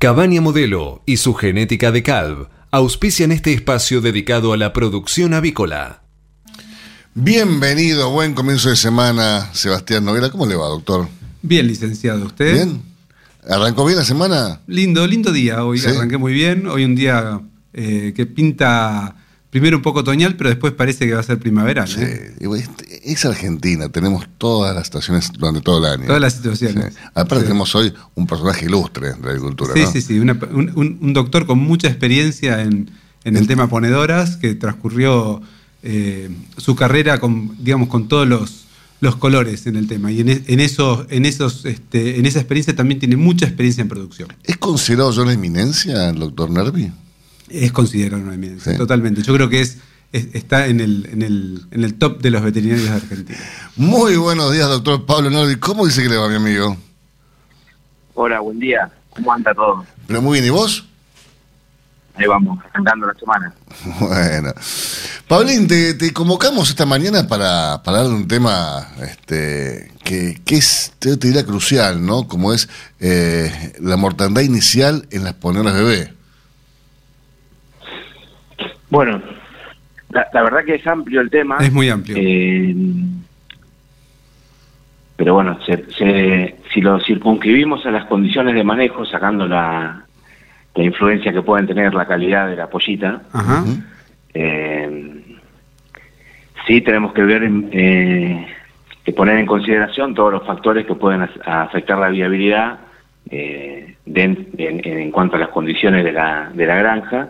Cabaña 0.00 0.40
Modelo 0.40 1.02
y 1.04 1.18
su 1.18 1.34
genética 1.34 1.92
de 1.92 2.02
Calv 2.02 2.48
auspician 2.70 3.32
este 3.32 3.52
espacio 3.52 4.00
dedicado 4.00 4.54
a 4.54 4.56
la 4.56 4.72
producción 4.72 5.34
avícola. 5.34 6.04
Bienvenido, 7.12 8.10
buen 8.10 8.32
comienzo 8.32 8.70
de 8.70 8.76
semana, 8.76 9.50
Sebastián 9.52 10.06
Noguera. 10.06 10.30
¿Cómo 10.30 10.46
le 10.46 10.56
va, 10.56 10.68
doctor? 10.68 11.06
Bien, 11.42 11.66
licenciado. 11.66 12.24
¿Usted? 12.24 12.54
Bien. 12.54 12.82
¿Arrancó 13.46 13.84
bien 13.84 13.98
la 13.98 14.06
semana? 14.06 14.62
Lindo, 14.66 15.06
lindo 15.06 15.32
día 15.32 15.66
hoy. 15.66 15.78
Sí. 15.78 15.90
Arranqué 15.90 16.16
muy 16.16 16.32
bien. 16.32 16.66
Hoy 16.66 16.86
un 16.86 16.96
día 16.96 17.38
eh, 17.74 18.14
que 18.16 18.24
pinta 18.24 19.16
primero 19.50 19.76
un 19.76 19.82
poco 19.82 20.00
otoñal, 20.00 20.36
pero 20.36 20.48
después 20.50 20.72
parece 20.72 21.06
que 21.06 21.14
va 21.14 21.20
a 21.20 21.24
ser 21.24 21.38
primaveral. 21.38 21.88
Sí. 21.88 22.00
¿eh? 22.00 22.34
Este- 22.56 23.12
Es 23.12 23.24
Argentina, 23.24 23.88
tenemos 23.88 24.26
todas 24.38 24.74
las 24.74 24.84
estaciones 24.84 25.30
durante 25.32 25.60
todo 25.60 25.78
el 25.84 25.92
año. 25.92 26.06
Todas 26.06 26.20
las 26.20 26.34
situaciones. 26.34 26.94
Sí. 26.94 27.00
Aparte 27.14 27.40
Sí. 27.40 27.42
tenemos 27.44 27.74
hoy 27.74 27.92
un 28.14 28.26
personaje 28.26 28.66
ilustre 28.66 29.14
de 29.14 29.20
la 29.20 29.28
agricultura, 29.30 29.72
Sí, 29.74 29.80
¿no? 29.82 29.92
sí, 29.92 30.00
sí. 30.02 30.18
una- 30.20 30.38
un, 30.52 31.12
doctor 31.12 31.46
con 31.46 31.58
mucha 31.58 31.88
experiencia 31.88 32.62
en, 32.62 32.90
en 33.24 33.36
el 33.36 33.46
tema 33.46 33.68
ponedoras, 33.68 34.36
que 34.36 34.54
transcurrió 34.54 35.42
eh, 35.82 36.28
su 36.58 36.76
carrera 36.76 37.18
con, 37.20 37.56
digamos, 37.58 37.88
con 37.88 38.06
todos 38.06 38.28
los, 38.28 38.64
los 39.00 39.16
colores 39.16 39.66
en 39.66 39.76
el 39.76 39.88
tema. 39.88 40.12
Y 40.12 40.20
en, 40.20 40.28
en 40.46 40.60
esos, 40.60 41.06
en 41.08 41.24
esos, 41.24 41.64
este, 41.64 42.18
en 42.18 42.26
esa 42.26 42.38
experiencia 42.38 42.76
también 42.76 43.00
tiene 43.00 43.16
mucha 43.16 43.46
experiencia 43.46 43.80
en 43.82 43.88
producción. 43.88 44.28
¿Es 44.44 44.58
considerado 44.58 45.10
ya 45.10 45.22
una 45.22 45.32
eminencia 45.32 46.10
el 46.10 46.18
doctor 46.18 46.50
Nervi? 46.50 46.92
Es 47.50 47.72
considerado 47.72 48.22
una 48.22 48.34
eminencia, 48.34 48.72
Sí. 48.72 48.78
totalmente. 48.78 49.22
Yo 49.22 49.34
creo 49.34 49.48
que 49.48 49.60
es, 49.60 49.78
es- 50.12 50.28
está 50.34 50.66
en 50.66 50.80
el, 50.80 51.08
en, 51.12 51.22
el, 51.22 51.66
en 51.70 51.84
el 51.84 51.94
top 51.94 52.20
de 52.22 52.30
los 52.30 52.42
veterinarios 52.42 52.88
de 52.88 52.94
Argentina. 52.94 53.38
Muy 53.76 54.16
buenos 54.16 54.52
días, 54.52 54.68
doctor 54.68 55.04
Pablo 55.06 55.30
Nervi. 55.30 55.56
¿Cómo 55.56 55.84
dice 55.86 56.02
que 56.02 56.08
le 56.08 56.16
va, 56.16 56.28
mi 56.28 56.36
amigo? 56.36 56.76
Hola, 58.14 58.40
buen 58.40 58.58
día. 58.58 58.90
¿Cómo 59.10 59.32
anda 59.32 59.52
todo? 59.54 59.84
Pero 60.06 60.22
muy 60.22 60.34
bien, 60.40 60.46
¿y 60.46 60.50
vos? 60.50 60.86
Ahí 62.16 62.26
vamos, 62.26 62.58
arrancando 62.72 63.06
la 63.06 63.14
semana. 63.14 63.54
Bueno. 64.00 64.52
Pablín, 65.26 65.66
te, 65.68 65.94
te 65.94 66.12
convocamos 66.12 66.68
esta 66.70 66.84
mañana 66.84 67.26
para, 67.28 67.82
para 67.82 67.98
hablar 67.98 68.12
de 68.12 68.22
un 68.22 68.28
tema 68.28 68.88
este, 69.00 69.92
que, 70.04 70.40
que 70.44 70.56
es, 70.56 70.92
te, 70.98 71.16
te 71.16 71.28
diría, 71.28 71.46
crucial, 71.46 72.04
¿no? 72.04 72.26
Como 72.28 72.52
es 72.52 72.68
eh, 72.98 73.72
la 73.80 73.96
mortandad 73.96 74.42
inicial 74.42 75.06
en 75.10 75.24
las 75.24 75.34
ponedoras 75.34 75.74
bebé. 75.74 76.12
Bueno, 78.90 79.20
la, 80.10 80.26
la 80.32 80.42
verdad 80.42 80.64
que 80.64 80.74
es 80.74 80.86
amplio 80.86 81.20
el 81.20 81.30
tema. 81.30 81.56
Es 81.60 81.72
muy 81.72 81.88
amplio. 81.88 82.16
Eh, 82.18 82.74
pero 85.16 85.34
bueno, 85.34 85.58
se- 85.64 85.84
se- 85.92 86.56
si 86.72 86.80
lo 86.80 86.98
circunscribimos 87.00 87.84
a 87.86 87.90
las 87.90 88.06
condiciones 88.06 88.54
de 88.54 88.64
manejo, 88.64 89.04
sacando 89.04 89.46
la, 89.46 90.02
la 90.74 90.82
influencia 90.84 91.32
que 91.32 91.42
pueden 91.42 91.66
tener 91.66 91.92
la 91.94 92.06
calidad 92.06 92.48
de 92.48 92.56
la 92.56 92.68
pollita, 92.68 93.22
Ajá. 93.32 93.64
Eh, 94.32 95.36
sí 96.66 96.80
tenemos 96.80 97.12
que 97.12 97.22
ver, 97.22 97.42
en- 97.42 97.68
eh, 97.72 98.46
que 99.04 99.12
poner 99.12 99.38
en 99.38 99.46
consideración 99.46 100.14
todos 100.14 100.32
los 100.32 100.46
factores 100.46 100.86
que 100.86 100.94
pueden 100.94 101.28
afectar 101.44 101.98
la 101.98 102.08
viabilidad 102.08 102.78
eh, 103.30 103.96
de- 104.06 104.22
en, 104.56 104.80
en 104.84 105.10
cuanto 105.10 105.36
a 105.36 105.38
las 105.40 105.48
condiciones 105.50 106.02
de 106.04 106.12
la, 106.12 106.50
de 106.54 106.66
la 106.66 106.76
granja, 106.76 107.28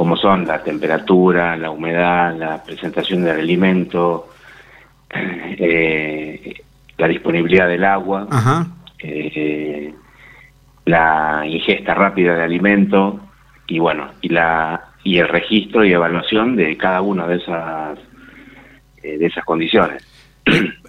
como 0.00 0.16
son 0.16 0.46
la 0.46 0.62
temperatura, 0.62 1.58
la 1.58 1.70
humedad, 1.70 2.34
la 2.34 2.64
presentación 2.64 3.22
del 3.22 3.38
alimento, 3.38 4.30
eh, 5.14 6.54
la 6.96 7.06
disponibilidad 7.06 7.68
del 7.68 7.84
agua, 7.84 8.26
Ajá. 8.30 8.66
eh, 9.00 9.92
la 10.86 11.42
ingesta 11.46 11.92
rápida 11.92 12.34
de 12.34 12.42
alimento 12.44 13.20
y 13.66 13.78
bueno 13.78 14.08
y 14.22 14.30
la 14.30 14.80
y 15.04 15.18
el 15.18 15.28
registro 15.28 15.84
y 15.84 15.92
evaluación 15.92 16.56
de 16.56 16.78
cada 16.78 17.02
una 17.02 17.26
de 17.26 17.36
esas 17.36 17.98
eh, 19.02 19.18
de 19.18 19.26
esas 19.26 19.44
condiciones 19.44 20.02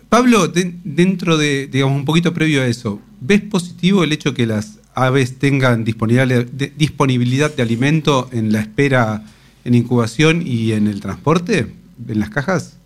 Pablo, 0.08 0.48
de- 0.48 0.74
dentro 0.86 1.38
de, 1.38 1.68
digamos, 1.68 1.98
un 1.98 2.06
poquito 2.06 2.34
previo 2.34 2.62
a 2.62 2.66
eso, 2.66 3.02
¿ves 3.20 3.42
positivo 3.42 4.04
el 4.06 4.12
hecho 4.14 4.34
que 4.34 4.46
las 4.46 4.81
aves 4.96 5.40
tengan 5.40 5.84
disponibilidad 5.84 7.52
de, 7.52 7.64
alimento 7.64 8.28
en 8.32 8.52
la 8.52 8.60
espera, 8.60 9.22
en 9.66 9.76
incubación 9.76 10.42
y 10.46 10.74
en 10.74 10.88
el 10.88 11.02
transporte, 11.02 11.68
en 12.08 12.20
las 12.20 12.30
cajas? 12.30 12.78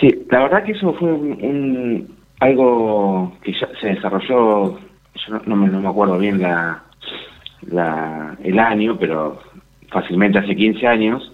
sí 0.00 0.14
la 0.30 0.40
verdad 0.44 0.64
que 0.64 0.72
eso 0.72 0.94
fue 0.94 1.12
un, 1.12 1.32
un- 1.42 2.16
algo 2.40 3.36
que 3.42 3.52
ya 3.52 3.68
se 3.80 3.88
desarrolló 3.88 4.78
yo 4.78 5.28
no, 5.30 5.42
no 5.46 5.56
me, 5.56 5.66
no 5.68 5.80
me 5.80 5.88
acuerdo 5.88 6.18
bien 6.18 6.40
la, 6.40 6.84
la 7.62 8.36
el 8.44 8.58
año 8.58 8.96
pero 8.98 9.40
fácilmente 9.90 10.38
hace 10.38 10.54
15 10.54 10.86
años 10.86 11.32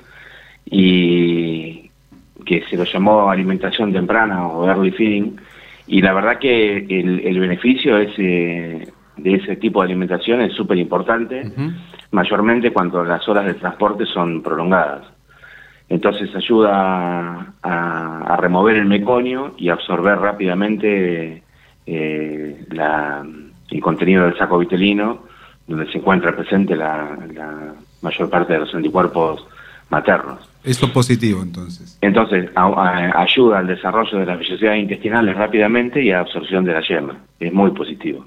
y 0.65 1.91
que 2.47 2.63
se 2.71 2.77
lo 2.77 2.85
llamó 2.85 3.31
alimentación 3.31 3.93
temprana 3.93 4.47
o 4.49 4.67
early 4.67 4.91
feeding 4.93 5.37
y 5.87 6.01
la 6.01 6.15
verdad 6.15 6.39
que 6.39 6.79
el, 6.79 7.21
el 7.21 7.39
beneficio 7.39 7.99
es, 7.99 8.11
eh, 8.17 8.89
de 9.17 9.35
ese 9.35 9.57
tipo 9.57 9.81
de 9.81 9.87
alimentación 9.87 10.41
es 10.41 10.53
súper 10.55 10.79
importante, 10.79 11.53
mayormente 12.11 12.73
cuando 12.73 13.05
las 13.05 13.27
horas 13.29 13.47
de 13.47 13.55
transporte 13.55 14.05
son 14.07 14.43
prolongadas. 14.43 15.03
Entonces 15.89 16.35
ayuda 16.35 17.55
a, 17.63 18.21
a 18.27 18.37
remover 18.39 18.77
el 18.77 18.87
meconio 18.87 19.55
y 19.59 19.69
absorber 19.69 20.19
rápidamente 20.19 21.43
eh, 21.87 22.65
la- 22.71 23.25
el 23.71 23.81
contenido 23.81 24.25
del 24.25 24.37
saco 24.39 24.59
vitelino, 24.59 25.25
donde 25.67 25.91
se 25.91 25.99
encuentra 25.99 26.35
presente 26.37 26.77
la, 26.77 27.17
la 27.35 27.75
mayor 28.03 28.31
parte 28.31 28.53
de 28.55 28.61
los 28.61 28.75
anticuerpos 28.75 29.47
maternos. 29.91 30.49
Eso 30.65 30.91
positivo, 30.93 31.43
entonces. 31.43 31.99
Entonces, 32.01 32.51
a- 32.55 32.67
a- 32.67 33.23
ayuda 33.23 33.59
al 33.59 33.67
desarrollo 33.67 34.19
de 34.19 34.27
las 34.27 34.39
vellosidades 34.39 34.81
intestinales 34.83 35.37
rápidamente 35.37 36.03
y 36.03 36.11
a 36.11 36.21
absorción 36.21 36.65
de 36.65 36.73
la 36.73 36.81
yema. 36.81 37.17
Es 37.39 37.53
muy 37.53 37.71
positivo. 37.73 38.27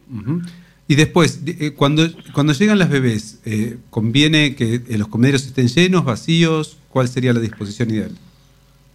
Y 0.87 0.95
después, 0.95 1.43
de- 1.45 1.67
eh, 1.67 1.73
cuando, 1.73 2.03
cuando 2.33 2.53
llegan 2.53 2.79
las 2.79 2.89
bebés, 2.89 3.41
eh, 3.45 3.77
¿conviene 3.89 4.55
que 4.55 4.75
eh, 4.75 4.97
los 4.97 5.07
comederos 5.09 5.45
estén 5.45 5.67
llenos, 5.67 6.05
vacíos? 6.05 6.79
¿Cuál 6.89 7.07
sería 7.07 7.33
la 7.33 7.39
disposición 7.41 7.89
ideal? 7.91 8.11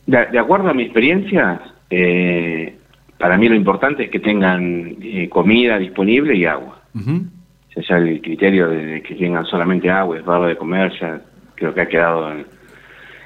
De, 0.07 0.27
de 0.33 0.39
acuerdo 0.39 0.69
a 0.71 0.75
mi 0.75 0.85
experiencia, 0.85 1.61
eh, 1.91 2.77
para 3.19 3.37
mí 3.37 3.49
lo 3.49 3.55
importante 3.55 4.05
es 4.05 4.11
que 4.11 4.21
tengan 4.21 4.97
eh, 5.03 5.29
comida 5.29 5.79
disponible 5.79 6.35
y 6.37 6.45
agua. 6.47 6.83
Ujú. 6.95 7.27
O 7.69 7.73
sea, 7.83 7.83
ya 7.89 7.97
el 8.05 8.21
criterio 8.21 8.69
de 8.69 9.03
que 9.03 9.15
tengan 9.15 9.45
solamente 9.47 9.91
agua 9.91 10.19
y 10.19 10.23
darlo 10.23 10.47
de 10.47 10.57
comer 10.57 10.93
ya 11.01 11.21
creo 11.55 11.73
que 11.75 11.81
ha 11.83 11.89
quedado 11.89 12.33
en, 12.33 12.47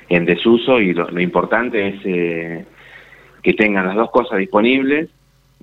en 0.09 0.25
desuso 0.25 0.81
y 0.81 0.93
lo, 0.93 1.09
lo 1.11 1.21
importante 1.21 1.89
es 1.89 2.01
eh, 2.05 2.65
que 3.43 3.55
tengan 3.55 3.87
las 3.87 3.97
dos 3.97 4.11
cosas 4.11 4.39
disponibles 4.39 5.09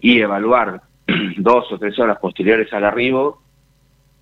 y 0.02 0.20
evaluar 0.20 0.82
dos 1.38 1.72
o 1.72 1.78
tres 1.78 1.98
horas 2.00 2.18
posteriores 2.20 2.72
al 2.74 2.86
arribo 2.86 3.42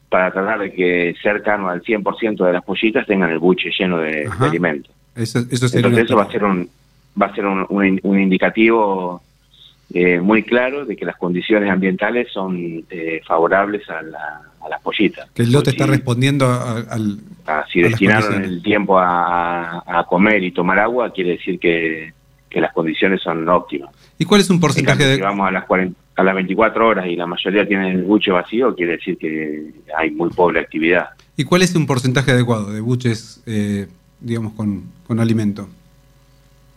para 0.09 0.31
tratar 0.31 0.59
de 0.59 0.71
que 0.73 1.15
cercano 1.21 1.69
al 1.69 1.81
100% 1.81 2.45
de 2.45 2.53
las 2.53 2.63
pollitas 2.63 3.05
tengan 3.07 3.29
el 3.31 3.39
buche 3.39 3.69
lleno 3.77 3.97
de, 3.99 4.29
de 4.29 4.45
alimento. 4.47 4.89
Eso, 5.15 5.39
eso 5.49 5.67
sería 5.67 5.87
Entonces 5.87 6.05
eso 6.05 6.15
va 6.17 6.23
a 6.23 6.31
ser 6.31 6.43
un 6.43 6.69
va 7.21 7.25
a 7.27 7.35
ser 7.35 7.45
un, 7.45 7.65
un 7.69 7.99
un 8.03 8.19
indicativo 8.19 9.21
eh, 9.93 10.19
muy 10.21 10.43
claro 10.43 10.85
de 10.85 10.95
que 10.95 11.05
las 11.05 11.17
condiciones 11.17 11.69
ambientales 11.69 12.29
son 12.31 12.57
eh, 12.89 13.21
favorables 13.25 13.89
a, 13.89 14.01
la- 14.01 14.41
a 14.63 14.69
las 14.69 14.81
pollitas. 14.81 15.29
Que 15.31 15.41
el 15.43 15.51
lote 15.51 15.71
está 15.71 15.83
si- 15.85 15.89
respondiendo 15.91 16.45
a- 16.45 16.79
al... 16.89 17.17
ah, 17.47 17.65
si 17.71 17.81
destinaron 17.81 18.41
el 18.43 18.61
tiempo 18.63 18.97
a, 18.99 19.83
a 19.85 20.03
comer 20.05 20.43
y 20.43 20.51
tomar 20.51 20.79
agua, 20.79 21.11
quiere 21.11 21.31
decir 21.31 21.59
que, 21.59 22.13
que 22.49 22.61
las 22.61 22.71
condiciones 22.73 23.21
son 23.21 23.47
óptimas. 23.49 23.89
¿Y 24.17 24.23
cuál 24.25 24.39
es 24.41 24.49
un 24.49 24.55
En 24.57 24.61
porcentaje 24.61 24.99
cambio, 24.99 25.07
de... 25.09 25.15
si 25.15 25.21
vamos 25.21 25.47
a 25.47 25.51
las 25.51 25.65
40 25.65 25.99
a 26.15 26.23
las 26.23 26.35
24 26.35 26.87
horas 26.87 27.05
y 27.07 27.15
la 27.15 27.25
mayoría 27.25 27.67
tienen 27.67 27.87
el 27.97 28.03
buche 28.03 28.31
vacío, 28.31 28.75
quiere 28.75 28.93
decir 28.97 29.17
que 29.17 29.71
hay 29.97 30.11
muy 30.11 30.29
pobre 30.29 30.59
actividad. 30.59 31.09
¿Y 31.37 31.43
cuál 31.45 31.61
es 31.61 31.73
un 31.75 31.87
porcentaje 31.87 32.31
adecuado 32.31 32.71
de 32.71 32.81
buches, 32.81 33.41
eh, 33.45 33.87
digamos, 34.19 34.53
con, 34.53 34.83
con 35.07 35.19
alimento? 35.19 35.67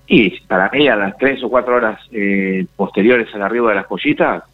Y 0.06 0.38
para 0.40 0.70
mí, 0.70 0.86
a 0.88 0.96
las 0.96 1.16
3 1.18 1.42
o 1.44 1.48
4 1.48 1.74
horas 1.76 1.98
eh, 2.12 2.66
posteriores 2.76 3.28
al 3.34 3.42
arribo 3.42 3.68
de 3.68 3.74
las 3.74 3.86
pollitas, 3.86 4.44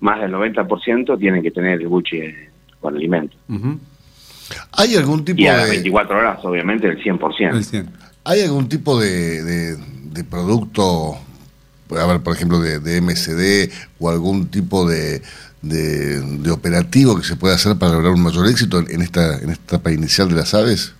más 0.00 0.20
del 0.20 0.32
90% 0.32 1.18
tienen 1.18 1.42
que 1.42 1.50
tener 1.50 1.80
el 1.80 1.88
buche 1.88 2.50
con 2.80 2.94
alimento. 2.96 3.36
¿Hay 4.72 4.94
algún 4.96 5.24
tipo 5.24 5.40
Y 5.40 5.46
a 5.46 5.56
las 5.56 5.64
de 5.66 5.70
24 5.70 6.18
horas, 6.18 6.38
obviamente, 6.44 6.86
el 6.88 7.02
100%. 7.02 7.54
El 7.56 7.64
100. 7.64 7.88
hay 8.24 8.42
algún 8.42 8.68
tipo 8.68 9.00
de, 9.00 9.42
de- 9.42 9.76
de 9.76 10.24
producto, 10.24 11.16
a 11.90 12.06
ver, 12.06 12.20
por 12.20 12.34
ejemplo, 12.34 12.60
de, 12.60 12.80
de 12.80 13.00
MSD 13.00 13.72
o 13.98 14.10
algún 14.10 14.48
tipo 14.48 14.88
de, 14.88 15.22
de, 15.62 16.20
de 16.20 16.50
operativo 16.50 17.16
que 17.16 17.24
se 17.24 17.36
pueda 17.36 17.54
hacer 17.54 17.76
para 17.78 17.92
lograr 17.92 18.12
un 18.12 18.22
mayor 18.22 18.46
éxito 18.48 18.80
en 18.80 19.02
esta 19.02 19.38
en 19.38 19.50
esta 19.50 19.76
etapa 19.76 19.92
inicial 19.92 20.28
de 20.28 20.34
las 20.34 20.54
aves? 20.54 20.94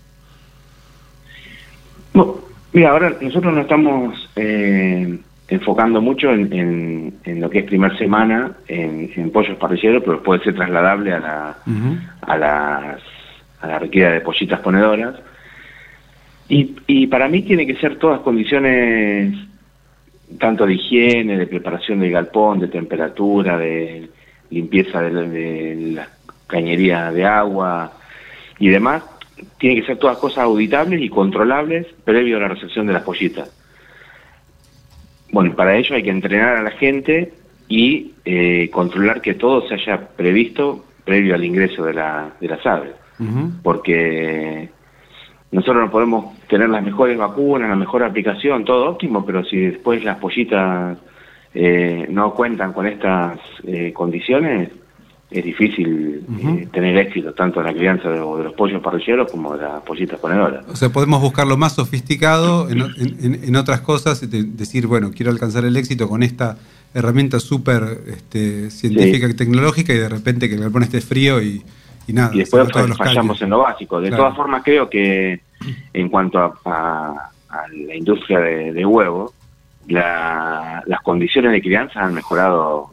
No, 2.14 2.40
mira, 2.72 2.90
ahora 2.90 3.16
nosotros 3.20 3.52
no 3.52 3.60
estamos 3.60 4.30
eh, 4.36 5.18
enfocando 5.48 6.00
mucho 6.00 6.32
en, 6.32 7.12
en, 7.24 7.40
lo 7.40 7.50
que 7.50 7.60
es 7.60 7.64
primer 7.64 7.96
semana 7.98 8.52
en, 8.68 9.30
pollos 9.30 9.56
parrilleros, 9.58 10.02
pero 10.04 10.22
puede 10.22 10.42
ser 10.42 10.54
trasladable 10.54 11.12
a, 11.12 11.20
la, 11.20 11.58
a, 12.22 12.38
las, 12.38 13.02
a 13.60 13.66
la 13.66 13.78
requerida 13.78 14.12
de 14.12 14.20
pollitas 14.20 14.60
ponedoras. 14.60 15.14
Y, 16.48 16.76
y 16.86 17.06
para 17.08 17.28
mí 17.28 17.42
tiene 17.42 17.66
que 17.66 17.76
ser 17.76 17.96
todas 17.96 18.20
condiciones 18.20 19.34
tanto 20.38 20.66
de 20.66 20.74
higiene, 20.74 21.38
de 21.38 21.46
preparación 21.46 22.00
del 22.00 22.10
galpón, 22.10 22.60
de 22.60 22.68
temperatura, 22.68 23.56
de 23.58 24.08
limpieza 24.50 25.02
de, 25.02 25.92
la 25.94 26.08
cañería 26.46 27.10
de 27.10 27.24
agua 27.24 27.92
y 28.58 28.68
demás, 28.68 29.04
tiene 29.58 29.80
que 29.80 29.86
ser 29.86 29.98
todas 29.98 30.18
cosas 30.18 30.44
auditables 30.44 31.00
y 31.00 31.08
controlables 31.08 31.86
previo 32.04 32.36
a 32.36 32.40
la 32.40 32.48
recepción 32.48 32.86
de 32.86 32.92
las 32.92 33.02
pollitas. 33.02 33.52
Bueno, 35.30 35.54
para 35.54 35.76
ello 35.76 35.96
hay 35.96 36.02
que 36.02 36.10
entrenar 36.10 36.56
a 36.56 36.62
la 36.62 36.70
gente 36.70 37.32
y 37.68 38.12
eh, 38.24 38.70
controlar 38.72 39.20
que 39.20 39.34
todo 39.34 39.66
se 39.66 39.74
haya 39.74 40.08
previsto 40.08 40.84
previo 41.04 41.34
al 41.34 41.44
ingreso 41.44 41.84
de, 41.84 41.94
la, 41.94 42.30
de 42.40 42.48
las 42.48 42.64
aves. 42.66 42.92
Porque 43.62 44.68
nosotros 45.52 45.84
no 45.84 45.90
podemos 45.90 46.38
tener 46.48 46.68
las 46.68 46.84
mejores 46.84 47.16
vacunas, 47.16 47.68
la 47.68 47.76
mejor 47.76 48.02
aplicación, 48.02 48.64
todo 48.64 48.90
óptimo, 48.90 49.24
pero 49.24 49.44
si 49.44 49.58
después 49.58 50.02
las 50.04 50.18
pollitas 50.18 50.98
eh, 51.54 52.06
no 52.10 52.34
cuentan 52.34 52.72
con 52.72 52.86
estas 52.86 53.38
eh, 53.64 53.92
condiciones, 53.92 54.70
es 55.30 55.44
difícil 55.44 56.24
eh, 56.40 56.68
tener 56.72 56.96
éxito 56.98 57.32
tanto 57.32 57.60
en 57.60 57.66
la 57.66 57.74
crianza 57.74 58.08
de, 58.08 58.18
los 58.18 58.52
pollos 58.52 58.80
parrilleros 58.80 59.30
como 59.30 59.56
de 59.56 59.64
las 59.64 59.82
pollitas 59.82 60.20
ponedoras. 60.20 60.64
O 60.68 60.76
sea, 60.76 60.90
podemos 60.90 61.20
buscar 61.20 61.46
lo 61.46 61.56
más 61.56 61.74
sofisticado 61.74 62.68
en, 62.68 63.56
otras 63.56 63.80
cosas, 63.80 64.22
y 64.22 64.26
decir, 64.26 64.86
bueno, 64.86 65.10
quiero 65.14 65.32
alcanzar 65.32 65.64
el 65.64 65.76
éxito 65.76 66.08
con 66.08 66.22
esta 66.22 66.58
herramienta 66.94 67.40
súper 67.40 68.02
este, 68.06 68.70
científica 68.70 69.28
y 69.28 69.34
tecnológica 69.34 69.92
y 69.92 69.98
de 69.98 70.08
repente 70.08 70.48
que 70.48 70.54
el 70.54 70.60
galpón 70.60 70.84
esté 70.84 71.00
frío 71.00 71.42
y, 71.42 71.62
y 72.06 72.12
nada. 72.12 72.30
Y 72.34 72.38
después 72.38 72.68
fallamos 72.96 73.40
en 73.42 73.50
lo 73.50 73.58
básico. 73.58 74.00
De 74.00 74.10
todas 74.10 74.34
formas, 74.34 74.62
creo 74.64 74.88
que 74.88 75.40
en 75.92 76.08
cuanto 76.08 76.38
a, 76.64 77.30
la 77.72 77.94
industria 77.94 78.40
de, 78.40 78.72
de 78.72 78.84
huevo, 78.84 79.32
las 79.88 81.00
condiciones 81.02 81.52
de 81.52 81.60
crianza 81.60 82.00
han 82.00 82.14
mejorado 82.14 82.90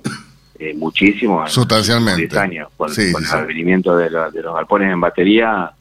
eh, 0.59 0.73
muchísimo. 0.75 1.45
Sustancialmente. 1.47 2.21
10 2.21 2.37
años. 2.37 2.69
Con, 2.77 2.91
el 2.91 3.25
advenimiento 3.31 3.97
de, 3.97 4.05
de 4.05 4.41
los 4.41 4.55
galpones 4.55 4.91
en 4.91 5.01
batería, 5.01 5.71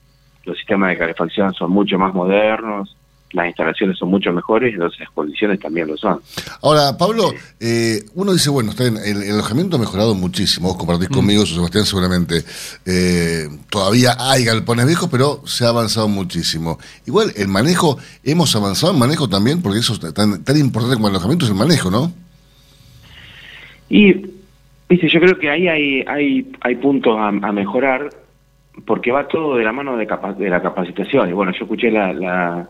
los 0.44 0.56
sistemas 0.56 0.90
de 0.90 0.98
calefacción 0.98 1.54
son 1.54 1.70
mucho 1.70 1.98
más 1.98 2.12
modernos 2.14 2.96
las 3.32 3.46
instalaciones 3.46 3.98
son 3.98 4.10
mucho 4.10 4.32
mejores, 4.32 4.74
entonces 4.74 5.00
las 5.00 5.10
condiciones 5.10 5.58
también 5.58 5.88
lo 5.88 5.96
son. 5.96 6.20
Ahora, 6.62 6.96
Pablo, 6.98 7.32
eh, 7.60 8.00
uno 8.14 8.32
dice, 8.32 8.50
bueno, 8.50 8.70
está 8.70 8.86
en, 8.86 8.98
el, 8.98 9.32
alojamiento 9.32 9.76
ha 9.76 9.80
mejorado 9.80 10.14
muchísimo, 10.14 10.68
vos 10.68 10.76
compartís 10.76 11.10
mm. 11.10 11.14
conmigo, 11.14 11.46
Sebastián, 11.46 11.84
seguramente. 11.84 12.42
Eh, 12.84 13.48
todavía 13.70 14.16
hay 14.18 14.44
galpones 14.44 14.86
viejos, 14.86 15.08
pero 15.10 15.40
se 15.46 15.64
ha 15.64 15.68
avanzado 15.68 16.08
muchísimo. 16.08 16.78
Igual, 17.06 17.32
el 17.36 17.48
manejo, 17.48 17.98
hemos 18.22 18.54
avanzado 18.54 18.92
en 18.92 18.98
manejo 18.98 19.28
también, 19.28 19.62
porque 19.62 19.78
eso 19.78 19.94
es 19.94 20.14
tan, 20.14 20.44
tan 20.44 20.58
importante 20.58 20.96
como 20.96 21.08
el 21.08 21.14
alojamiento 21.14 21.46
es 21.46 21.50
el 21.50 21.56
manejo, 21.56 21.90
¿no? 21.90 22.12
Y, 23.88 24.12
viste, 24.88 25.08
yo 25.08 25.20
creo 25.20 25.38
que 25.38 25.50
ahí 25.50 25.68
hay, 25.68 26.04
hay, 26.06 26.52
hay 26.60 26.74
puntos 26.76 27.16
a, 27.18 27.30
mejorar, 27.52 28.10
porque 28.86 29.10
va 29.10 29.28
todo 29.28 29.56
de 29.56 29.64
la 29.64 29.72
mano 29.72 29.96
de, 29.96 30.06
de 30.38 30.50
la 30.50 30.62
capacitación. 30.62 31.30
Y 31.30 31.32
bueno, 31.32 31.52
yo 31.52 31.64
escuché 31.64 31.90
la 31.90 32.68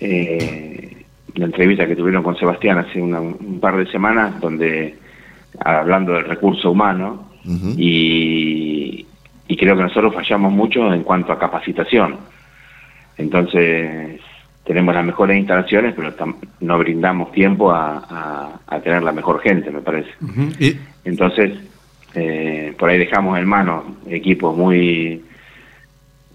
eh, 0.00 1.04
la 1.34 1.46
entrevista 1.46 1.86
que 1.86 1.96
tuvieron 1.96 2.22
con 2.22 2.36
Sebastián 2.36 2.78
hace 2.78 3.00
un 3.00 3.58
par 3.60 3.76
de 3.76 3.90
semanas, 3.90 4.40
donde 4.40 4.96
hablando 5.58 6.12
del 6.12 6.24
recurso 6.24 6.70
humano, 6.70 7.30
y, 7.76 9.06
creo 9.58 9.76
que 9.76 9.82
nosotros 9.82 10.14
fallamos 10.14 10.52
mucho 10.52 10.92
en 10.92 11.02
cuanto 11.02 11.32
a 11.32 11.38
capacitación. 11.38 12.16
Entonces, 13.18 14.20
tenemos 14.64 14.94
las 14.94 15.04
mejores 15.04 15.36
instalaciones, 15.36 15.94
pero 15.94 16.14
no 16.60 16.78
brindamos 16.78 17.32
tiempo 17.32 17.70
a, 17.70 18.60
tener 18.82 19.02
la 19.02 19.12
mejor 19.12 19.40
gente, 19.40 19.70
me 19.70 19.82
parece. 19.82 20.10
Entonces, 21.04 21.58
eh, 22.14 22.74
por 22.78 22.88
ahí 22.88 22.98
dejamos 22.98 23.38
en 23.38 23.46
manos 23.46 23.84
equipos 24.08 24.56
muy, 24.56 25.22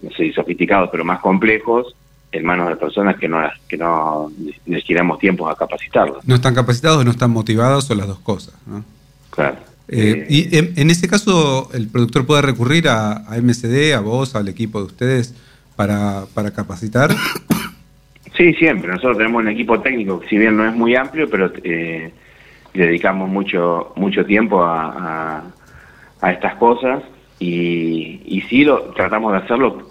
no 0.02 0.10
sé, 0.10 0.32
sofisticados, 0.32 0.90
pero 0.90 1.04
más 1.04 1.20
complejos, 1.20 1.96
en 2.36 2.44
manos 2.44 2.68
de 2.68 2.76
personas 2.76 3.16
que 3.16 3.28
no 3.28 3.38
que 3.68 3.76
no 3.76 4.30
destinamos 4.64 5.18
tiempo 5.18 5.48
a 5.48 5.56
capacitarlos. 5.56 6.26
No 6.26 6.36
están 6.36 6.54
capacitados, 6.54 7.04
no 7.04 7.10
están 7.10 7.30
motivados 7.30 7.90
o 7.90 7.94
las 7.94 8.06
dos 8.06 8.18
cosas, 8.20 8.54
¿no? 8.66 8.84
Claro. 9.30 9.56
Eh, 9.88 10.26
y 10.28 10.56
en, 10.56 10.90
ese 10.90 11.08
caso, 11.08 11.70
el 11.72 11.88
productor 11.88 12.26
puede 12.26 12.42
recurrir 12.42 12.88
a, 12.88 13.24
MCD, 13.40 13.94
a 13.94 14.00
vos, 14.00 14.34
al 14.34 14.48
equipo 14.48 14.80
de 14.80 14.86
ustedes, 14.86 15.34
para, 15.76 16.24
para 16.34 16.50
capacitar. 16.50 17.10
Sí, 18.36 18.52
siempre. 18.54 18.90
Nosotros 18.90 19.16
tenemos 19.16 19.42
un 19.42 19.48
equipo 19.48 19.80
técnico 19.80 20.20
que 20.20 20.28
si 20.28 20.38
bien 20.38 20.56
no 20.56 20.66
es 20.66 20.74
muy 20.74 20.96
amplio, 20.96 21.30
pero 21.30 21.52
eh, 21.62 22.12
dedicamos 22.74 23.30
mucho 23.30 23.92
mucho 23.96 24.24
tiempo 24.24 24.62
a, 24.62 25.44
a, 26.20 26.32
estas 26.32 26.56
cosas 26.56 27.02
y, 27.38 28.20
y 28.26 28.42
sí 28.48 28.64
lo 28.64 28.92
tratamos 28.94 29.32
de 29.32 29.38
hacerlo 29.38 29.85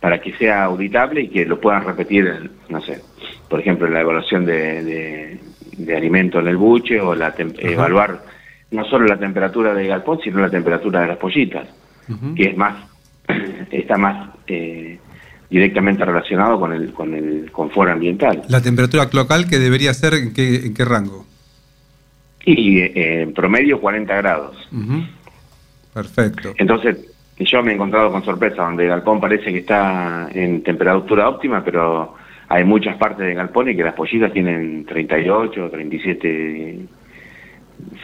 para 0.00 0.20
que 0.20 0.32
sea 0.34 0.64
auditable 0.64 1.22
y 1.22 1.28
que 1.28 1.44
lo 1.44 1.60
puedan 1.60 1.84
repetir, 1.84 2.50
no 2.68 2.80
sé, 2.80 3.00
por 3.48 3.60
ejemplo, 3.60 3.86
en 3.86 3.94
la 3.94 4.00
evaluación 4.00 4.44
de, 4.44 5.38
de, 5.76 5.96
alimento 5.96 6.38
en 6.38 6.48
el 6.48 6.56
buche 6.56 7.00
o 7.00 7.14
la 7.14 7.34
evaluar 7.36 8.22
no 8.70 8.84
solo 8.84 9.06
la 9.06 9.18
temperatura 9.18 9.74
del 9.74 9.88
galpón, 9.88 10.20
sino 10.22 10.40
la 10.40 10.50
temperatura 10.50 11.00
de 11.00 11.08
las 11.08 11.16
pollitas, 11.16 11.66
que 12.36 12.44
es 12.44 12.56
más, 12.56 12.84
está 13.70 13.96
más 13.96 14.30
eh, 14.46 14.98
directamente 15.48 16.04
relacionado 16.04 16.60
con 16.60 16.72
el, 16.72 16.92
con 16.92 17.14
el 17.14 17.50
confort 17.50 17.90
ambiental. 17.90 18.42
¿La 18.48 18.60
temperatura 18.60 19.08
cloacal 19.08 19.48
que 19.48 19.58
debería 19.58 19.94
ser 19.94 20.14
en 20.14 20.34
qué, 20.34 20.56
en 20.66 20.74
qué 20.74 20.84
rango? 20.84 21.26
Y 22.44 22.80
eh, 22.80 23.22
en 23.22 23.32
promedio 23.32 23.80
40 23.80 24.14
grados. 24.16 24.56
Perfecto. 25.94 26.54
Entonces, 26.58 26.98
yo 27.44 27.62
me 27.62 27.72
he 27.72 27.74
encontrado 27.74 28.10
con 28.10 28.24
sorpresa, 28.24 28.62
donde 28.62 28.84
el 28.84 28.90
galpón 28.90 29.20
parece 29.20 29.52
que 29.52 29.58
está 29.58 30.28
en 30.32 30.62
temperatura 30.62 31.28
óptima, 31.28 31.62
pero 31.64 32.14
hay 32.48 32.64
muchas 32.64 32.96
partes 32.96 33.26
del 33.26 33.36
galpón 33.36 33.68
y 33.68 33.76
que 33.76 33.84
las 33.84 33.94
pollitas 33.94 34.32
tienen 34.32 34.84
38, 34.84 35.70
37, 35.70 36.78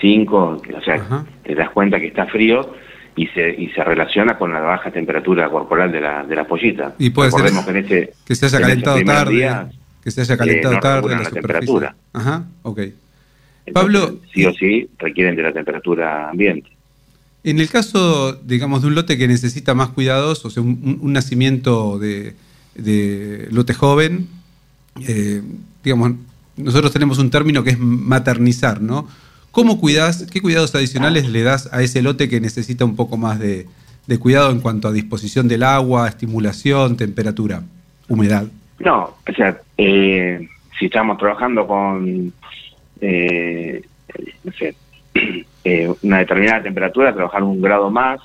5, 0.00 0.36
o 0.76 0.80
sea, 0.82 1.24
te 1.42 1.54
das 1.54 1.70
cuenta 1.70 1.98
que 1.98 2.08
está 2.08 2.26
frío 2.26 2.74
y 3.16 3.26
se, 3.28 3.48
y 3.50 3.68
se 3.70 3.82
relaciona 3.82 4.36
con 4.36 4.52
la 4.52 4.60
baja 4.60 4.90
temperatura 4.90 5.48
corporal 5.48 5.90
de 5.92 6.00
la, 6.00 6.24
de 6.24 6.36
la 6.36 6.44
pollita. 6.44 6.94
Y 6.98 7.10
puede 7.10 7.30
ser 7.30 7.50
que, 7.50 7.78
este, 7.78 8.12
que 8.26 8.34
se 8.34 8.46
haya 8.46 8.60
calentado 8.60 9.02
tarde, 9.02 9.50
que 10.02 10.10
se 10.10 10.20
haya 10.20 10.36
calentado 10.36 10.78
tarde 10.80 11.16
la, 11.16 11.30
temperatura. 11.30 11.94
Ajá, 12.12 12.44
ok. 12.62 12.80
Pablo, 13.72 14.16
sí 14.32 14.44
o 14.44 14.52
sí 14.52 14.90
requieren 14.98 15.36
de 15.36 15.42
la 15.42 15.52
temperatura 15.52 16.28
ambiente. 16.28 16.73
En 17.44 17.60
el 17.60 17.68
caso, 17.68 18.32
digamos, 18.32 18.80
de 18.80 18.88
un 18.88 18.94
lote 18.94 19.18
que 19.18 19.28
necesita 19.28 19.74
más 19.74 19.90
cuidados, 19.90 20.44
o 20.46 20.50
sea, 20.50 20.62
un, 20.62 21.12
nacimiento 21.12 21.98
de, 21.98 22.34
lote 23.50 23.74
joven, 23.74 24.28
eh, 25.06 25.42
digamos, 25.84 26.12
nosotros 26.56 26.90
tenemos 26.90 27.18
un 27.18 27.28
término 27.28 27.62
que 27.62 27.70
es 27.70 27.78
maternizar, 27.78 28.80
¿no? 28.80 29.06
¿Cómo 29.50 29.78
cuidas, 29.78 30.26
qué 30.32 30.40
cuidados 30.40 30.74
adicionales 30.74 31.28
le 31.28 31.42
das 31.42 31.68
a 31.70 31.82
ese 31.82 32.00
lote 32.00 32.30
que 32.30 32.40
necesita 32.40 32.86
un 32.86 32.96
poco 32.96 33.18
más 33.18 33.38
de, 33.38 33.66
cuidado 34.18 34.50
en 34.50 34.60
cuanto 34.60 34.88
a 34.88 34.92
disposición 34.92 35.46
del 35.46 35.64
agua, 35.64 36.08
estimulación, 36.08 36.96
temperatura, 36.96 37.62
humedad? 38.08 38.46
No, 38.78 39.14
o 39.28 39.32
sea, 39.36 39.60
eh, 39.76 40.48
si 40.78 40.86
estamos 40.86 41.18
trabajando 41.18 41.66
con, 41.66 42.32
eh, 43.02 43.82
no 44.44 44.52
sé, 44.52 44.74
eh, 45.64 45.92
una 46.02 46.18
determinada 46.18 46.62
temperatura, 46.62 47.14
trabajar 47.14 47.42
un 47.42 47.60
grado 47.60 47.90
más, 47.90 48.20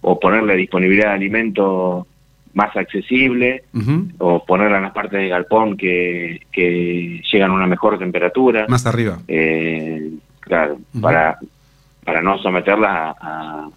o 0.00 0.20
ponerle 0.20 0.54
disponibilidad 0.54 1.08
de 1.08 1.14
alimento 1.14 2.06
más 2.54 2.74
accesible, 2.74 3.64
o 4.18 4.44
ponerla 4.46 4.78
en 4.78 4.84
las 4.84 4.92
partes 4.92 5.20
de 5.20 5.28
galpón 5.28 5.76
que, 5.76 6.40
que 6.50 7.20
llegan 7.30 7.50
a 7.50 7.54
una 7.54 7.66
mejor 7.66 7.98
temperatura. 7.98 8.66
Más 8.68 8.86
arriba. 8.86 9.18
Eh, 9.28 10.12
claro, 10.40 10.78
para, 11.02 11.38
para 12.02 12.22
no 12.22 12.38
someterla 12.38 13.14
a, 13.20 13.68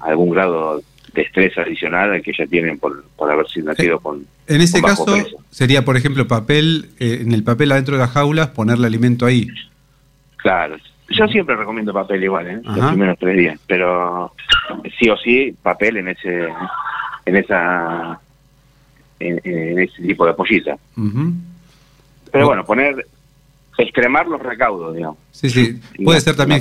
algún 0.00 0.30
grado 0.30 0.80
de 1.12 1.22
estrés 1.22 1.58
adicional 1.58 2.12
al 2.12 2.22
que 2.22 2.32
ya 2.38 2.46
tienen 2.46 2.78
por, 2.78 3.04
por 3.16 3.32
haber 3.32 3.48
sido 3.48 3.66
nacido 3.66 3.96
eh, 3.96 4.00
con. 4.00 4.26
En 4.46 4.60
ese 4.60 4.80
caso, 4.80 5.06
sería, 5.50 5.84
por 5.84 5.96
ejemplo, 5.96 6.28
papel, 6.28 6.90
en 7.00 7.32
el 7.32 7.42
papel 7.42 7.72
adentro 7.72 7.96
de 7.96 8.02
las 8.02 8.10
jaulas, 8.10 8.48
ponerle 8.48 8.86
alimento 8.86 9.26
ahí. 9.26 9.48
Claro, 10.36 10.76
yo 11.10 11.26
siempre 11.28 11.56
recomiendo 11.56 11.92
papel 11.92 12.24
igual, 12.24 12.46
¿eh? 12.46 12.60
los 12.62 12.86
primeros 12.90 13.18
tres 13.18 13.36
días, 13.36 13.60
pero 13.66 14.32
sí 14.98 15.08
o 15.08 15.16
sí 15.16 15.54
papel 15.62 15.98
en 15.98 16.08
ese, 16.08 16.48
en 17.24 17.36
esa, 17.36 18.20
en, 19.18 19.78
ese 19.78 20.02
tipo 20.02 20.26
de 20.26 20.34
pollita. 20.34 20.76
Pero 22.30 22.46
bueno, 22.46 22.64
poner 22.64 23.06
extremar 23.78 24.26
los 24.26 24.42
recaudos, 24.42 24.94
digamos. 24.94 25.18
Sí, 25.30 25.48
sí. 25.48 25.80
Puede 26.04 26.20
ser 26.20 26.36
también 26.36 26.60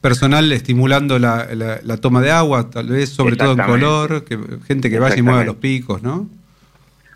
personal 0.00 0.50
estimulando 0.50 1.18
la, 1.18 1.48
la, 1.54 1.96
toma 1.98 2.20
de 2.20 2.30
agua, 2.30 2.70
tal 2.70 2.88
vez 2.88 3.10
sobre 3.10 3.36
todo 3.36 3.52
en 3.52 3.58
color, 3.58 4.24
que, 4.24 4.38
gente 4.66 4.90
que 4.90 4.98
vaya 4.98 5.16
y 5.16 5.22
mueva 5.22 5.44
los 5.44 5.56
picos, 5.56 6.02
¿no? 6.02 6.28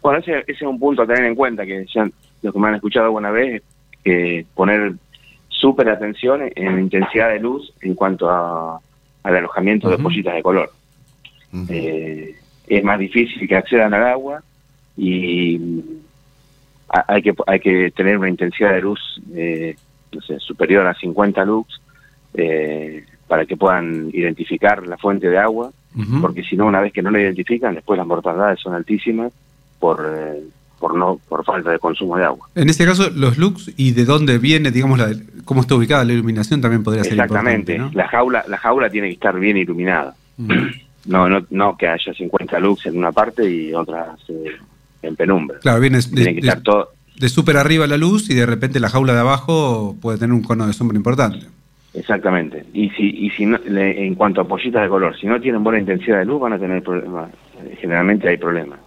Bueno, 0.02 0.20
ese, 0.20 0.38
ese, 0.40 0.52
es 0.52 0.62
un 0.62 0.78
punto 0.78 1.02
a 1.02 1.06
tener 1.06 1.24
en 1.24 1.34
cuenta, 1.34 1.66
que 1.66 1.84
ya 1.92 2.08
los 2.42 2.52
que 2.52 2.60
me 2.60 2.68
han 2.68 2.76
escuchado 2.76 3.06
alguna 3.06 3.32
vez, 3.32 3.62
que 4.04 4.46
poner 4.54 4.94
súper 5.60 5.88
atención 5.88 6.50
en 6.54 6.78
intensidad 6.78 7.30
de 7.30 7.40
luz 7.40 7.72
en 7.80 7.94
cuanto 7.94 8.30
a, 8.30 8.80
al 9.22 9.36
alojamiento 9.36 9.88
de 9.88 9.98
pollitas 9.98 10.34
de 10.34 10.42
color. 10.42 10.72
eh, 11.68 12.34
es 12.66 12.84
más 12.84 12.98
difícil 12.98 13.48
que 13.48 13.56
accedan 13.56 13.94
al 13.94 14.04
agua 14.04 14.42
y 14.96 15.60
hay 16.88 17.22
que 17.22 17.34
hay 17.46 17.60
que 17.60 17.90
tener 17.90 18.18
una 18.18 18.28
intensidad 18.28 18.72
de 18.72 18.80
luz 18.80 19.00
eh, 19.34 19.76
no 20.12 20.20
sé, 20.20 20.38
superior 20.40 20.86
a 20.86 20.94
50 20.94 21.44
lux 21.44 21.80
eh, 22.34 23.04
para 23.26 23.44
que 23.44 23.56
puedan 23.56 24.10
identificar 24.12 24.86
la 24.86 24.96
fuente 24.96 25.28
de 25.28 25.38
agua, 25.38 25.72
porque 26.20 26.44
si 26.44 26.56
no, 26.56 26.66
una 26.66 26.80
vez 26.80 26.92
que 26.92 27.02
no 27.02 27.10
la 27.10 27.20
identifican, 27.20 27.74
después 27.74 27.96
las 27.96 28.06
mortandades 28.06 28.60
son 28.60 28.74
altísimas 28.74 29.32
por, 29.80 30.06
eh, 30.06 30.44
por 30.78 30.94
no 30.94 31.18
por 31.28 31.44
falta 31.44 31.70
de 31.70 31.78
consumo 31.78 32.16
de 32.16 32.24
agua. 32.24 32.48
En 32.54 32.68
este 32.68 32.84
caso, 32.84 33.10
los 33.10 33.38
lux 33.38 33.72
y 33.76 33.92
de 33.92 34.04
dónde 34.04 34.38
viene, 34.38 34.70
digamos, 34.70 34.98
la, 34.98 35.10
cómo 35.46 35.62
está 35.62 35.74
ubicada 35.74 36.04
la 36.04 36.12
iluminación 36.12 36.60
también 36.60 36.82
podría 36.82 37.04
ser 37.04 37.14
Exactamente, 37.14 37.80
la 37.94 38.06
jaula 38.08 38.44
la 38.46 38.58
jaula 38.58 38.90
tiene 38.90 39.08
que 39.08 39.14
estar 39.14 39.38
bien 39.40 39.56
iluminada. 39.56 40.14
no, 41.06 41.28
no 41.30 41.46
no 41.48 41.76
que 41.78 41.88
haya 41.88 42.12
50 42.12 42.58
lux 42.58 42.84
en 42.84 42.98
una 42.98 43.12
parte 43.12 43.50
y 43.50 43.72
otras 43.72 44.18
eh, 44.28 44.56
en 45.00 45.16
penumbra. 45.16 45.58
Claro, 45.60 45.80
viene 45.80 46.00
tiene 46.02 46.34
que 46.34 46.40
estar 46.40 46.60
todo 46.60 46.90
de 47.18 47.28
súper 47.28 47.56
arriba 47.56 47.86
la 47.86 47.96
luz 47.96 48.28
y 48.30 48.34
de 48.34 48.46
repente 48.46 48.80
la 48.80 48.90
jaula 48.90 49.14
de 49.14 49.20
abajo 49.20 49.96
puede 50.00 50.18
tener 50.18 50.34
un 50.34 50.42
cono 50.42 50.66
de 50.66 50.72
sombra 50.72 50.96
importante. 50.96 51.46
Exactamente. 51.94 52.64
Y 52.74 52.90
si, 52.90 53.04
y 53.04 53.30
si 53.30 53.46
no, 53.46 53.58
en 53.64 54.14
cuanto 54.16 54.42
a 54.42 54.44
pollitas 54.44 54.82
de 54.82 54.88
color, 54.88 55.18
si 55.18 55.26
no 55.26 55.40
tienen 55.40 55.64
buena 55.64 55.78
intensidad 55.78 56.18
de 56.18 56.26
luz 56.26 56.40
van 56.40 56.52
a 56.52 56.58
tener 56.58 56.82
problemas. 56.82 57.30
Generalmente 57.80 58.28
hay 58.28 58.36
problemas. 58.36 58.78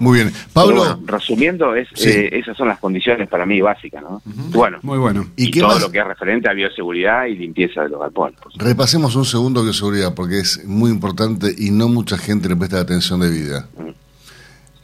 Muy 0.00 0.18
bien. 0.18 0.32
Pablo. 0.52 0.98
resumiendo, 1.04 1.74
es, 1.74 1.88
eh, 2.04 2.30
esas 2.32 2.56
son 2.56 2.68
las 2.68 2.78
condiciones 2.78 3.28
para 3.28 3.46
mí 3.46 3.60
básicas, 3.60 4.02
¿no? 4.02 4.20
Bueno. 4.24 4.78
Muy 4.82 4.98
bueno. 4.98 5.26
Y, 5.36 5.50
todo 5.52 5.78
lo 5.78 5.90
que 5.90 5.98
es 5.98 6.06
referente 6.06 6.48
a 6.48 6.52
bioseguridad 6.52 7.26
y 7.26 7.36
limpieza 7.36 7.82
de 7.82 7.90
los 7.90 8.00
galpones. 8.00 8.38
Repasemos 8.56 9.14
un 9.14 9.24
segundo 9.24 9.62
bioseguridad, 9.62 10.14
porque 10.14 10.40
es 10.40 10.64
muy 10.64 10.90
importante 10.90 11.54
y 11.56 11.70
no 11.70 11.88
mucha 11.88 12.18
gente 12.18 12.48
le 12.48 12.56
presta 12.56 12.80
atención 12.80 13.20
de 13.20 13.30
vida. 13.30 13.68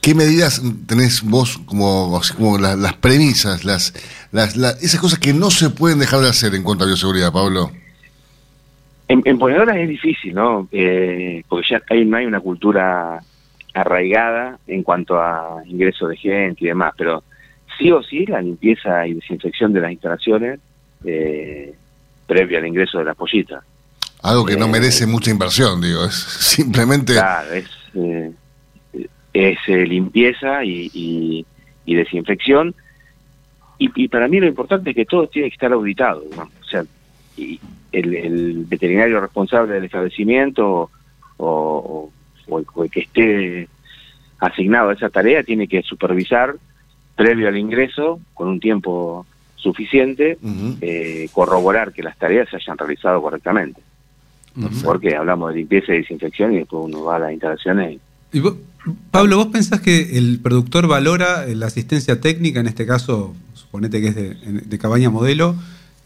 ¿Qué 0.01 0.15
medidas 0.15 0.63
tenés 0.87 1.23
vos 1.23 1.59
como, 1.67 2.21
como 2.37 2.59
las, 2.59 2.95
premisas, 2.95 3.65
las, 3.65 3.93
las, 4.33 4.57
esas 4.83 5.01
cosas 5.01 5.19
que 5.19 5.35
no 5.35 5.51
se 5.51 5.71
pueden 5.71 5.99
dejar 5.99 6.21
de 6.21 6.29
hacer 6.29 6.55
en 6.55 6.63
cuanto 6.63 6.85
a 6.85 6.87
bioseguridad, 6.87 7.33
Pablo? 7.33 7.71
En, 9.09 9.23
en 9.25 9.39
ponedoras 9.39 9.77
es 9.77 9.89
difícil, 9.89 10.35
¿no? 10.35 10.69
Eh, 10.71 11.43
porque 11.49 11.67
ya 11.69 11.83
hay, 11.91 12.05
no 12.07 12.17
hay 12.17 12.27
una 12.27 12.41
cultura 12.41 13.21
arraigada 13.75 14.59
en 14.67 14.83
cuanto 14.83 15.21
a 15.21 15.63
ingreso 15.67 16.09
de 16.09 16.17
gente 16.17 16.65
y 16.65 16.69
demás, 16.69 16.93
pero 16.97 17.23
sí 17.79 17.91
o 17.91 18.03
sí 18.03 18.27
la 18.27 18.41
limpieza 18.41 19.07
y 19.07 19.15
desinfección 19.15 19.73
de 19.73 19.81
las 19.81 19.93
instalaciones 19.93 20.61
eh, 21.05 21.75
previo 22.27 22.59
al 22.59 22.67
ingreso 22.67 22.99
de 22.99 23.05
la 23.05 23.15
pollita. 23.15 23.63
Algo 24.23 24.45
que 24.45 24.57
no 24.57 24.67
eh, 24.67 24.71
merece 24.71 25.07
mucha 25.07 25.31
inversión, 25.31 25.81
digo, 25.81 26.05
es 26.05 26.15
simplemente... 26.15 27.15
Claro, 27.15 27.53
es... 27.53 27.71
Eh, 27.95 28.33
es 29.33 29.59
eh, 29.69 29.87
limpieza 29.87 30.65
y, 30.65 31.45
desinfección. 31.87 32.75
Y, 33.79 34.09
para 34.09 34.29
mí 34.29 34.39
lo 34.41 34.47
importante 34.47 34.91
es 34.91 34.97
que 34.97 35.07
todo 35.07 35.27
tiene 35.27 35.49
que 35.49 35.55
estar 35.55 35.73
auditado. 35.73 36.23
O 36.37 36.65
sea, 36.65 36.85
y 37.37 37.59
el, 37.93 38.65
veterinario 38.69 39.21
responsable 39.21 39.75
del 39.75 39.85
establecimiento 39.85 40.91
o, 41.39 42.11
el, 42.59 42.91
que 42.91 43.01
esté 43.01 43.69
asignado 44.39 44.91
a 44.91 44.95
esa 44.95 45.11
tarea 45.11 45.43
tiene 45.43 45.69
que 45.69 45.83
supervisar 45.83 46.57
previo 47.17 47.49
al 47.49 47.57
ingreso, 47.57 48.19
con 48.35 48.49
un 48.49 48.61
tiempo 48.61 49.27
suficiente, 49.57 50.39
eh, 50.81 51.29
corroborar 51.33 51.93
que 51.93 52.03
las 52.03 52.17
tareas 52.17 52.49
se 52.49 52.57
hayan 52.57 52.79
realizado 52.79 53.21
correctamente. 53.21 53.81
Porque 54.83 55.15
hablamos 55.15 55.51
de 55.51 55.59
limpieza 55.59 55.95
y 55.95 55.99
desinfección 55.99 56.55
y 56.55 56.59
después 56.59 56.85
uno 56.87 57.05
va 57.05 57.17
a 57.17 57.19
las 57.21 57.33
instalaciones. 57.33 58.01
Y 58.33 58.43
Pablo, 59.11 59.37
¿vos 59.37 59.47
pensás 59.49 59.81
que 59.81 60.17
el 60.17 60.41
productor 60.43 60.87
valora 60.87 61.47
la 61.47 61.67
asistencia 61.67 62.21
técnica, 62.21 62.61
en 62.61 62.67
este 62.67 62.87
caso, 62.87 63.35
suponete 63.55 64.01
que 64.01 64.09
es 64.09 64.69
de, 64.71 64.79
cabaña 64.79 65.11
modelo, 65.11 65.55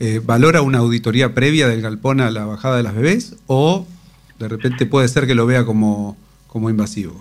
eh, 0.01 0.21
valora 0.25 0.63
una 0.63 0.79
auditoría 0.79 1.35
previa 1.35 1.69
del 1.69 1.81
galpón 1.81 2.21
a 2.21 2.31
la 2.31 2.45
bajada 2.45 2.77
de 2.77 2.83
las 2.83 2.95
bebés 2.95 3.37
o 3.47 3.87
de 4.39 4.49
repente 4.49 4.87
puede 4.87 5.07
ser 5.09 5.27
que 5.27 5.35
lo 5.37 5.47
vea 5.47 5.65
como, 5.65 6.17
como 6.55 6.71
invasivo? 6.71 7.21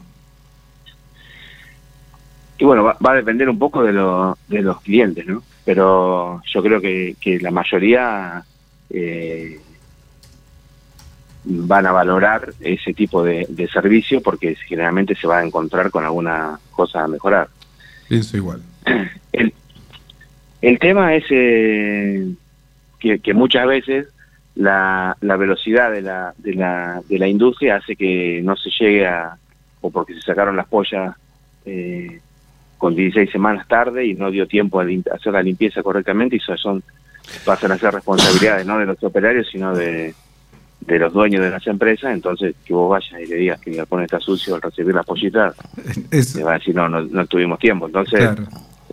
Y 2.60 2.66
bueno, 2.66 2.84
va, 2.84 2.98
a 3.04 3.16
depender 3.16 3.50
un 3.50 3.58
poco 3.58 3.82
de, 3.82 3.92
lo, 3.92 4.38
de 4.48 4.62
los 4.62 4.80
clientes, 4.82 5.26
¿no? 5.26 5.42
Pero 5.66 6.40
yo 6.46 6.62
creo 6.62 6.80
que, 6.80 7.16
que 7.20 7.40
la 7.40 7.50
mayoría 7.50 8.44
eh, 8.92 9.60
van 11.46 11.88
a 11.88 11.92
valorar 11.92 12.54
ese 12.60 12.94
tipo 12.94 13.24
de, 13.24 13.48
servicio 13.74 14.22
porque 14.22 14.56
generalmente 14.68 15.16
se 15.16 15.26
va 15.26 15.40
a 15.40 15.44
encontrar 15.44 15.90
con 15.90 16.06
alguna 16.06 16.60
cosa 16.70 17.04
a 17.04 17.08
mejorar. 17.08 17.50
Pienso 18.08 18.38
igual. 18.38 18.62
El, 19.32 19.52
el 20.62 20.78
tema 20.78 21.16
es 21.16 21.24
eh, 21.32 22.36
que, 23.00 23.34
muchas 23.34 23.66
veces 23.66 24.10
la, 24.56 25.18
la 25.22 25.38
velocidad 25.38 25.92
de 25.92 26.02
la, 26.02 26.34
de, 26.38 26.54
la, 26.54 27.02
de 27.08 27.20
la 27.20 27.28
industria 27.28 27.78
hace 27.78 27.96
que 27.96 28.42
no 28.44 28.56
se 28.56 28.70
llegue 28.70 29.08
a, 29.08 29.38
o 29.82 29.90
porque 29.90 30.14
se 30.14 30.22
sacaron 30.22 30.56
las 30.56 30.68
pollas 30.68 31.16
eh, 31.66 32.20
con 32.78 32.96
16 32.96 33.32
semanas 33.32 33.68
tarde 33.68 34.06
y 34.06 34.14
no 34.14 34.30
dio 34.30 34.48
tiempo 34.48 34.82
a 34.82 34.86
hacer 35.14 35.34
la 35.34 35.42
limpieza 35.42 35.82
correctamente 35.82 36.36
y 36.36 36.40
eso 36.40 36.58
son 36.58 36.84
pasan 37.46 37.72
a 37.72 37.78
ser 37.78 37.94
responsabilidades 37.94 38.66
no 38.66 38.78
de 38.78 38.86
los 38.86 39.02
operarios 39.02 39.48
sino 39.50 39.74
de, 39.74 40.14
de 40.86 41.00
los 41.00 41.14
dueños 41.14 41.42
de 41.42 41.50
las 41.50 41.66
empresas, 41.68 42.14
entonces 42.14 42.56
que 42.66 42.74
vos 42.74 42.90
vayas 42.90 43.22
y 43.22 43.26
le 43.26 43.36
digas 43.38 43.60
que 43.62 43.72
el 43.72 43.78
galpón 43.78 44.04
está 44.04 44.20
sucio 44.20 44.56
al 44.56 44.62
recibir 44.62 44.94
las 44.94 45.06
pollitas, 45.06 45.56
te 46.10 46.44
va 46.44 46.52
a 46.52 46.58
decir, 46.58 46.76
no, 46.76 46.90
no, 46.90 47.26
tuvimos 47.28 47.60
tiempo. 47.60 47.86
Entonces, 47.86 48.30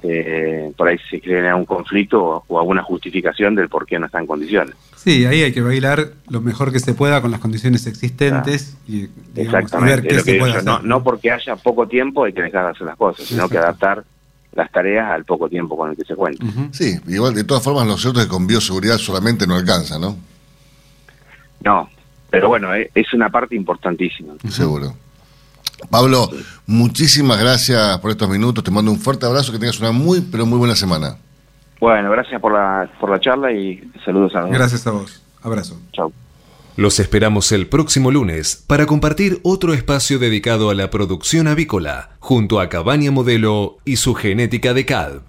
eh, 0.02 0.72
por 0.76 0.88
ahí 0.88 0.98
se 1.10 1.20
crea 1.20 1.54
un 1.56 1.64
conflicto 1.64 2.44
o, 2.46 2.58
alguna 2.58 2.82
justificación 2.82 3.54
del 3.54 3.68
por 3.68 3.86
qué 3.86 3.98
no 3.98 4.06
está 4.06 4.18
en 4.18 4.26
condiciones. 4.26 4.74
Sí, 4.96 5.24
ahí 5.24 5.42
hay 5.42 5.52
que 5.52 5.60
bailar 5.60 6.12
lo 6.28 6.40
mejor 6.40 6.72
que 6.72 6.80
se 6.80 6.94
pueda 6.94 7.20
con 7.22 7.30
las 7.30 7.40
condiciones 7.40 7.86
existentes 7.86 8.76
y, 8.86 9.08
ver 9.34 10.02
qué 10.02 10.20
se 10.20 10.34
puede 10.38 10.52
hacer. 10.52 10.84
No, 10.84 11.02
porque 11.02 11.30
haya 11.30 11.56
poco 11.56 11.86
tiempo 11.86 12.24
hay 12.24 12.32
que 12.32 12.42
dejar 12.42 12.64
de 12.64 12.70
hacer 12.70 12.86
las 12.86 12.96
cosas, 12.96 13.26
sino 13.26 13.48
que 13.48 13.58
adaptar 13.58 14.04
las 14.52 14.70
tareas 14.70 15.10
al 15.10 15.24
poco 15.24 15.48
tiempo 15.48 15.76
con 15.76 15.90
el 15.90 15.96
que 15.96 16.04
se 16.04 16.14
cuenta. 16.14 16.44
Sí, 16.72 16.98
igual 17.06 17.34
de 17.34 17.44
todas 17.44 17.62
formas 17.62 17.86
lo 17.86 17.96
cierto 17.96 18.20
es 18.20 18.26
que 18.26 18.30
con 18.30 18.46
bioseguridad 18.46 18.98
solamente 18.98 19.46
no 19.46 19.54
alcanza, 19.54 19.98
¿no? 19.98 20.16
No, 21.64 21.88
pero 22.30 22.48
bueno, 22.48 22.74
eh, 22.74 22.90
es 22.94 23.12
una 23.12 23.28
parte 23.28 23.54
importantísima. 23.54 24.34
Seguro. 24.48 24.94
Pablo, 25.88 26.28
muchísimas 26.66 27.40
gracias 27.40 27.98
por 27.98 28.10
estos 28.10 28.28
minutos. 28.28 28.62
Te 28.64 28.70
mando 28.70 28.90
un 28.90 28.98
fuerte 28.98 29.26
abrazo, 29.26 29.52
que 29.52 29.58
tengas 29.58 29.80
una 29.80 29.92
muy, 29.92 30.20
pero 30.20 30.46
muy 30.46 30.58
buena 30.58 30.74
semana. 30.74 31.16
Bueno, 31.80 32.10
gracias 32.10 32.40
por 32.40 32.52
la, 32.52 32.90
por 33.00 33.10
la 33.10 33.20
charla 33.20 33.52
y 33.52 33.90
saludos 34.04 34.34
a 34.34 34.40
todos. 34.40 34.52
Gracias 34.52 34.86
a 34.86 34.90
vos. 34.90 35.22
Abrazo. 35.42 35.80
Chao. 35.92 36.12
Los 36.76 37.00
esperamos 37.00 37.52
el 37.52 37.66
próximo 37.66 38.10
lunes 38.10 38.64
para 38.66 38.86
compartir 38.86 39.40
otro 39.42 39.74
espacio 39.74 40.18
dedicado 40.18 40.70
a 40.70 40.74
la 40.74 40.88
producción 40.88 41.48
avícola, 41.48 42.10
junto 42.20 42.60
a 42.60 42.68
Cabaña 42.68 43.10
Modelo 43.10 43.78
y 43.84 43.96
su 43.96 44.14
genética 44.14 44.72
de 44.72 44.86
CALV. 44.86 45.22